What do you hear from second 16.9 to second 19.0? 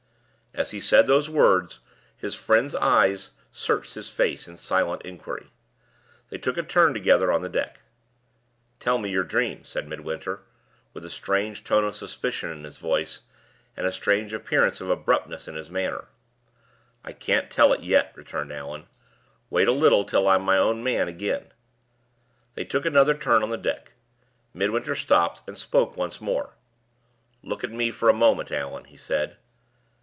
"I can't tell it yet," returned Allan.